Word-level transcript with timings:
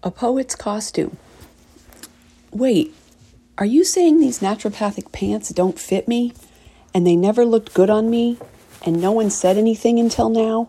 A 0.00 0.12
poet's 0.12 0.54
costume. 0.54 1.16
Wait, 2.52 2.94
are 3.58 3.66
you 3.66 3.82
saying 3.82 4.20
these 4.20 4.38
naturopathic 4.38 5.10
pants 5.10 5.48
don't 5.48 5.76
fit 5.76 6.06
me 6.06 6.32
and 6.94 7.04
they 7.04 7.16
never 7.16 7.44
looked 7.44 7.74
good 7.74 7.90
on 7.90 8.08
me 8.08 8.38
and 8.86 9.02
no 9.02 9.10
one 9.10 9.28
said 9.28 9.58
anything 9.58 9.98
until 9.98 10.28
now? 10.28 10.68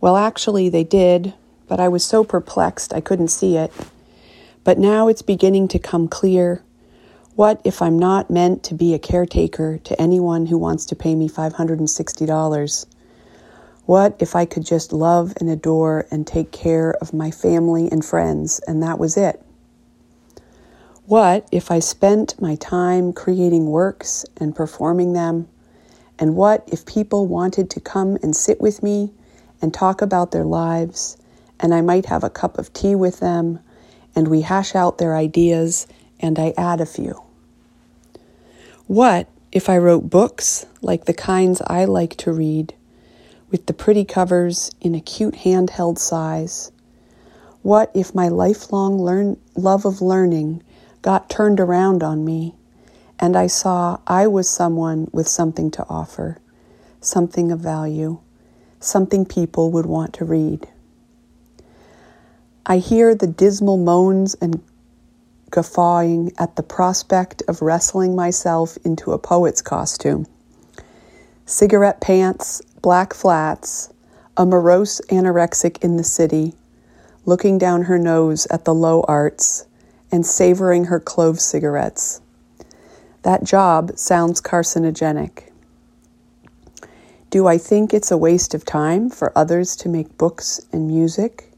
Well, 0.00 0.16
actually, 0.16 0.68
they 0.68 0.84
did, 0.84 1.34
but 1.66 1.80
I 1.80 1.88
was 1.88 2.04
so 2.04 2.22
perplexed 2.22 2.94
I 2.94 3.00
couldn't 3.00 3.28
see 3.28 3.56
it. 3.56 3.72
But 4.62 4.78
now 4.78 5.08
it's 5.08 5.22
beginning 5.22 5.66
to 5.68 5.80
come 5.80 6.06
clear. 6.06 6.62
What 7.34 7.60
if 7.64 7.82
I'm 7.82 7.98
not 7.98 8.30
meant 8.30 8.62
to 8.64 8.74
be 8.74 8.94
a 8.94 9.00
caretaker 9.00 9.78
to 9.78 10.00
anyone 10.00 10.46
who 10.46 10.58
wants 10.58 10.86
to 10.86 10.94
pay 10.94 11.16
me 11.16 11.28
$560? 11.28 12.86
What 13.84 14.16
if 14.20 14.36
I 14.36 14.44
could 14.44 14.64
just 14.64 14.92
love 14.92 15.32
and 15.40 15.50
adore 15.50 16.06
and 16.10 16.24
take 16.26 16.52
care 16.52 16.92
of 17.00 17.12
my 17.12 17.30
family 17.32 17.90
and 17.90 18.04
friends, 18.04 18.60
and 18.66 18.82
that 18.82 18.98
was 18.98 19.16
it? 19.16 19.42
What 21.06 21.48
if 21.50 21.70
I 21.70 21.80
spent 21.80 22.40
my 22.40 22.54
time 22.54 23.12
creating 23.12 23.66
works 23.66 24.24
and 24.36 24.54
performing 24.54 25.14
them? 25.14 25.48
And 26.16 26.36
what 26.36 26.62
if 26.68 26.86
people 26.86 27.26
wanted 27.26 27.70
to 27.70 27.80
come 27.80 28.16
and 28.22 28.36
sit 28.36 28.60
with 28.60 28.84
me 28.84 29.12
and 29.60 29.74
talk 29.74 30.00
about 30.00 30.30
their 30.30 30.44
lives, 30.44 31.16
and 31.58 31.74
I 31.74 31.80
might 31.80 32.06
have 32.06 32.22
a 32.22 32.30
cup 32.30 32.58
of 32.58 32.72
tea 32.72 32.94
with 32.94 33.18
them, 33.18 33.58
and 34.14 34.28
we 34.28 34.42
hash 34.42 34.76
out 34.76 34.98
their 34.98 35.16
ideas, 35.16 35.88
and 36.20 36.38
I 36.38 36.54
add 36.56 36.80
a 36.80 36.86
few? 36.86 37.20
What 38.86 39.26
if 39.50 39.68
I 39.68 39.76
wrote 39.78 40.08
books 40.08 40.66
like 40.82 41.06
the 41.06 41.14
kinds 41.14 41.60
I 41.66 41.84
like 41.84 42.16
to 42.18 42.32
read? 42.32 42.74
With 43.52 43.66
the 43.66 43.74
pretty 43.74 44.04
covers 44.04 44.70
in 44.80 44.94
a 44.94 45.00
cute 45.00 45.34
handheld 45.34 45.98
size? 45.98 46.72
What 47.60 47.92
if 47.94 48.14
my 48.14 48.28
lifelong 48.28 49.00
learn- 49.00 49.36
love 49.54 49.84
of 49.84 50.02
learning 50.02 50.62
got 51.02 51.30
turned 51.30 51.60
around 51.60 52.02
on 52.02 52.24
me 52.24 52.56
and 53.20 53.36
I 53.36 53.46
saw 53.46 53.98
I 54.06 54.26
was 54.26 54.48
someone 54.48 55.08
with 55.12 55.28
something 55.28 55.70
to 55.72 55.86
offer, 55.88 56.38
something 57.00 57.52
of 57.52 57.60
value, 57.60 58.18
something 58.80 59.24
people 59.24 59.70
would 59.70 59.86
want 59.86 60.14
to 60.14 60.24
read? 60.24 60.66
I 62.66 62.78
hear 62.78 63.14
the 63.14 63.26
dismal 63.26 63.76
moans 63.76 64.34
and 64.40 64.60
guffawing 65.50 66.32
at 66.38 66.56
the 66.56 66.62
prospect 66.62 67.42
of 67.46 67.60
wrestling 67.60 68.16
myself 68.16 68.78
into 68.84 69.12
a 69.12 69.18
poet's 69.18 69.60
costume. 69.60 70.26
Cigarette 71.44 72.00
pants, 72.00 72.62
black 72.82 73.14
flats, 73.14 73.92
a 74.36 74.44
morose 74.44 75.00
anorexic 75.08 75.82
in 75.84 75.96
the 75.96 76.04
city, 76.04 76.52
looking 77.24 77.56
down 77.56 77.82
her 77.82 77.96
nose 77.96 78.44
at 78.50 78.64
the 78.64 78.74
low 78.74 79.04
arts 79.06 79.66
and 80.10 80.26
savoring 80.26 80.86
her 80.86 80.98
clove 80.98 81.40
cigarettes. 81.40 82.20
That 83.22 83.44
job 83.44 83.92
sounds 83.96 84.40
carcinogenic. 84.40 85.44
Do 87.30 87.46
I 87.46 87.56
think 87.56 87.94
it's 87.94 88.10
a 88.10 88.18
waste 88.18 88.52
of 88.52 88.64
time 88.64 89.08
for 89.08 89.32
others 89.38 89.76
to 89.76 89.88
make 89.88 90.18
books 90.18 90.60
and 90.72 90.88
music? 90.88 91.52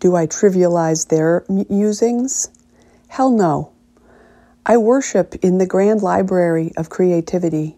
Do 0.00 0.16
I 0.16 0.26
trivialize 0.26 1.08
their 1.08 1.44
musings? 1.48 2.48
Hell 3.08 3.30
no. 3.30 3.72
I 4.64 4.78
worship 4.78 5.34
in 5.42 5.58
the 5.58 5.66
grand 5.66 6.02
library 6.02 6.72
of 6.78 6.88
creativity 6.88 7.76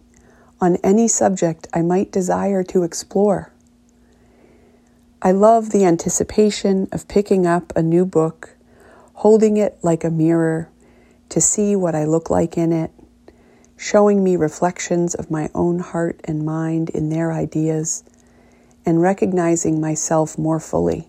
on 0.61 0.77
any 0.77 1.07
subject 1.07 1.67
I 1.73 1.81
might 1.81 2.11
desire 2.11 2.63
to 2.63 2.83
explore. 2.83 3.51
I 5.21 5.31
love 5.31 5.71
the 5.71 5.85
anticipation 5.85 6.87
of 6.91 7.07
picking 7.07 7.45
up 7.45 7.73
a 7.75 7.83
new 7.83 8.05
book, 8.05 8.55
holding 9.15 9.57
it 9.57 9.77
like 9.81 10.03
a 10.03 10.09
mirror 10.09 10.69
to 11.29 11.41
see 11.41 11.75
what 11.75 11.95
I 11.95 12.05
look 12.05 12.29
like 12.29 12.57
in 12.57 12.71
it, 12.71 12.91
showing 13.77 14.23
me 14.23 14.35
reflections 14.35 15.15
of 15.15 15.31
my 15.31 15.49
own 15.53 15.79
heart 15.79 16.19
and 16.23 16.45
mind 16.45 16.89
in 16.89 17.09
their 17.09 17.31
ideas, 17.31 18.03
and 18.85 19.01
recognizing 19.01 19.79
myself 19.79 20.37
more 20.37 20.59
fully. 20.59 21.07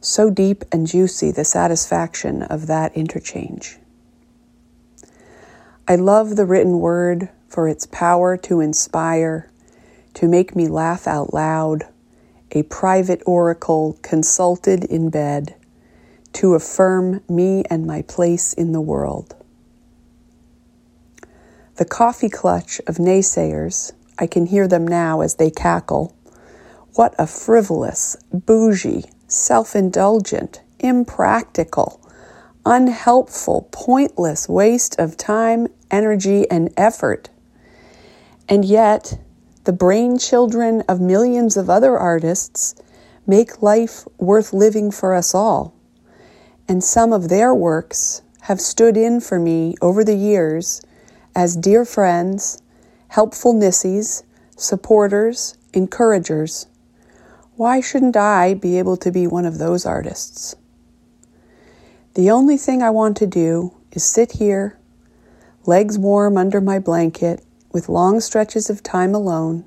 So 0.00 0.28
deep 0.28 0.64
and 0.70 0.86
juicy 0.86 1.30
the 1.30 1.44
satisfaction 1.44 2.42
of 2.42 2.66
that 2.66 2.94
interchange. 2.94 3.78
I 5.88 5.96
love 5.96 6.36
the 6.36 6.44
written 6.44 6.80
word 6.80 7.30
for 7.54 7.68
its 7.68 7.86
power 7.86 8.36
to 8.36 8.58
inspire, 8.58 9.48
to 10.12 10.26
make 10.26 10.56
me 10.56 10.66
laugh 10.66 11.06
out 11.06 11.32
loud, 11.32 11.84
a 12.50 12.64
private 12.64 13.22
oracle 13.26 13.96
consulted 14.02 14.82
in 14.82 15.08
bed, 15.08 15.54
to 16.32 16.54
affirm 16.54 17.20
me 17.28 17.62
and 17.70 17.86
my 17.86 18.02
place 18.02 18.52
in 18.54 18.72
the 18.72 18.80
world. 18.80 19.36
The 21.76 21.84
coffee 21.84 22.28
clutch 22.28 22.80
of 22.88 22.96
naysayers, 22.96 23.92
I 24.18 24.26
can 24.26 24.46
hear 24.46 24.66
them 24.66 24.86
now 24.86 25.20
as 25.20 25.36
they 25.36 25.52
cackle. 25.52 26.12
What 26.94 27.14
a 27.20 27.26
frivolous, 27.28 28.16
bougie, 28.32 29.04
self 29.28 29.76
indulgent, 29.76 30.60
impractical, 30.80 32.00
unhelpful, 32.66 33.68
pointless 33.70 34.48
waste 34.48 34.98
of 34.98 35.16
time, 35.16 35.68
energy, 35.92 36.50
and 36.50 36.72
effort. 36.76 37.30
And 38.48 38.64
yet, 38.64 39.18
the 39.64 39.72
brain 39.72 40.18
children 40.18 40.82
of 40.88 41.00
millions 41.00 41.56
of 41.56 41.70
other 41.70 41.98
artists 41.98 42.74
make 43.26 43.62
life 43.62 44.06
worth 44.18 44.52
living 44.52 44.90
for 44.90 45.14
us 45.14 45.34
all. 45.34 45.74
And 46.68 46.84
some 46.84 47.12
of 47.12 47.28
their 47.28 47.54
works 47.54 48.22
have 48.42 48.60
stood 48.60 48.96
in 48.96 49.20
for 49.20 49.38
me 49.38 49.74
over 49.80 50.04
the 50.04 50.16
years 50.16 50.82
as 51.34 51.56
dear 51.56 51.84
friends, 51.84 52.60
helpful 53.08 53.54
nissies, 53.54 54.22
supporters, 54.56 55.56
encouragers. 55.72 56.66
Why 57.56 57.80
shouldn't 57.80 58.16
I 58.16 58.54
be 58.54 58.78
able 58.78 58.96
to 58.98 59.10
be 59.10 59.26
one 59.26 59.46
of 59.46 59.58
those 59.58 59.86
artists? 59.86 60.54
The 62.14 62.30
only 62.30 62.56
thing 62.56 62.82
I 62.82 62.90
want 62.90 63.16
to 63.18 63.26
do 63.26 63.74
is 63.92 64.04
sit 64.04 64.32
here, 64.32 64.78
legs 65.66 65.98
warm 65.98 66.36
under 66.36 66.60
my 66.60 66.78
blanket, 66.78 67.42
with 67.74 67.88
long 67.88 68.20
stretches 68.20 68.70
of 68.70 68.82
time 68.82 69.14
alone 69.14 69.64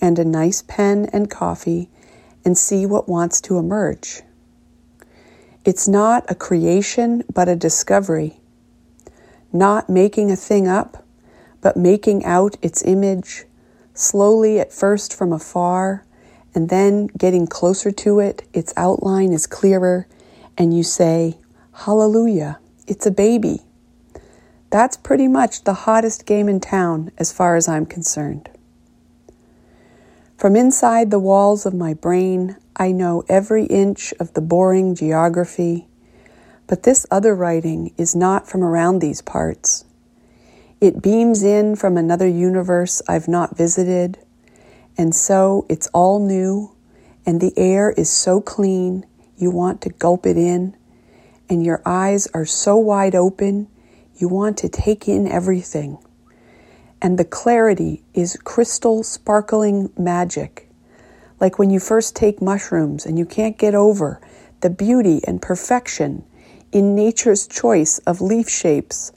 and 0.00 0.18
a 0.18 0.24
nice 0.24 0.62
pen 0.62 1.10
and 1.12 1.28
coffee 1.28 1.90
and 2.44 2.56
see 2.56 2.86
what 2.86 3.08
wants 3.08 3.40
to 3.40 3.58
emerge. 3.58 4.22
It's 5.64 5.88
not 5.88 6.24
a 6.30 6.34
creation, 6.34 7.24
but 7.34 7.48
a 7.48 7.56
discovery. 7.56 8.40
Not 9.52 9.90
making 9.90 10.30
a 10.30 10.36
thing 10.36 10.68
up, 10.68 11.04
but 11.60 11.76
making 11.76 12.24
out 12.24 12.56
its 12.62 12.82
image, 12.84 13.44
slowly 13.92 14.58
at 14.58 14.72
first 14.72 15.12
from 15.12 15.32
afar, 15.32 16.06
and 16.54 16.70
then 16.70 17.08
getting 17.08 17.46
closer 17.46 17.90
to 17.90 18.20
it, 18.20 18.48
its 18.54 18.72
outline 18.76 19.32
is 19.32 19.46
clearer, 19.46 20.06
and 20.56 20.74
you 20.74 20.82
say, 20.82 21.36
Hallelujah, 21.72 22.58
it's 22.86 23.06
a 23.06 23.10
baby. 23.10 23.60
That's 24.70 24.96
pretty 24.96 25.26
much 25.26 25.64
the 25.64 25.74
hottest 25.74 26.26
game 26.26 26.48
in 26.48 26.60
town 26.60 27.10
as 27.18 27.32
far 27.32 27.56
as 27.56 27.66
I'm 27.66 27.86
concerned. 27.86 28.48
From 30.36 30.54
inside 30.54 31.10
the 31.10 31.18
walls 31.18 31.66
of 31.66 31.74
my 31.74 31.92
brain, 31.92 32.56
I 32.76 32.92
know 32.92 33.24
every 33.28 33.64
inch 33.66 34.14
of 34.20 34.32
the 34.34 34.40
boring 34.40 34.94
geography, 34.94 35.88
but 36.68 36.84
this 36.84 37.04
other 37.10 37.34
writing 37.34 37.92
is 37.98 38.14
not 38.14 38.48
from 38.48 38.62
around 38.62 39.00
these 39.00 39.20
parts. 39.20 39.84
It 40.80 41.02
beams 41.02 41.42
in 41.42 41.74
from 41.74 41.96
another 41.96 42.28
universe 42.28 43.02
I've 43.08 43.28
not 43.28 43.56
visited, 43.56 44.18
and 44.96 45.14
so 45.14 45.66
it's 45.68 45.88
all 45.88 46.24
new, 46.24 46.74
and 47.26 47.40
the 47.40 47.52
air 47.58 47.90
is 47.90 48.08
so 48.08 48.40
clean 48.40 49.04
you 49.36 49.50
want 49.50 49.82
to 49.82 49.90
gulp 49.90 50.26
it 50.26 50.38
in, 50.38 50.76
and 51.50 51.64
your 51.64 51.82
eyes 51.84 52.28
are 52.32 52.46
so 52.46 52.76
wide 52.76 53.16
open 53.16 53.66
you 54.20 54.28
want 54.28 54.58
to 54.58 54.68
take 54.68 55.08
in 55.08 55.26
everything. 55.26 55.98
And 57.02 57.18
the 57.18 57.24
clarity 57.24 58.02
is 58.12 58.36
crystal 58.44 59.02
sparkling 59.02 59.90
magic. 59.96 60.68
Like 61.40 61.58
when 61.58 61.70
you 61.70 61.80
first 61.80 62.14
take 62.14 62.42
mushrooms 62.42 63.06
and 63.06 63.18
you 63.18 63.24
can't 63.24 63.56
get 63.56 63.74
over 63.74 64.20
the 64.60 64.70
beauty 64.70 65.22
and 65.26 65.40
perfection 65.40 66.24
in 66.70 66.94
nature's 66.94 67.46
choice 67.46 67.98
of 68.00 68.20
leaf 68.20 68.48
shapes 68.48 69.12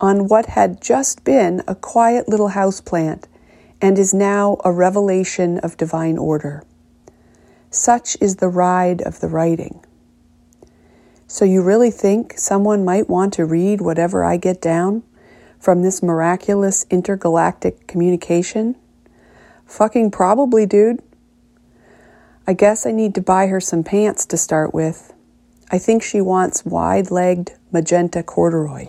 on 0.00 0.28
what 0.28 0.46
had 0.46 0.80
just 0.80 1.24
been 1.24 1.62
a 1.66 1.74
quiet 1.74 2.28
little 2.28 2.48
house 2.48 2.80
plant 2.80 3.26
and 3.80 3.98
is 3.98 4.14
now 4.14 4.56
a 4.64 4.72
revelation 4.72 5.58
of 5.58 5.76
divine 5.76 6.16
order. 6.16 6.62
Such 7.70 8.16
is 8.20 8.36
the 8.36 8.48
ride 8.48 9.02
of 9.02 9.18
the 9.18 9.28
writing. 9.28 9.84
So, 11.26 11.44
you 11.44 11.62
really 11.62 11.90
think 11.90 12.38
someone 12.38 12.84
might 12.84 13.08
want 13.08 13.32
to 13.34 13.44
read 13.44 13.80
whatever 13.80 14.22
I 14.22 14.36
get 14.36 14.60
down 14.60 15.02
from 15.58 15.82
this 15.82 16.02
miraculous 16.02 16.84
intergalactic 16.90 17.86
communication? 17.86 18.76
Fucking 19.66 20.10
probably, 20.10 20.66
dude. 20.66 21.02
I 22.46 22.52
guess 22.52 22.84
I 22.84 22.92
need 22.92 23.14
to 23.14 23.22
buy 23.22 23.46
her 23.46 23.60
some 23.60 23.82
pants 23.82 24.26
to 24.26 24.36
start 24.36 24.74
with. 24.74 25.14
I 25.70 25.78
think 25.78 26.02
she 26.02 26.20
wants 26.20 26.66
wide 26.66 27.10
legged 27.10 27.54
magenta 27.72 28.22
corduroy. 28.22 28.88